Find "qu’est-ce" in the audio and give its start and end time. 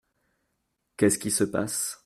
0.97-1.19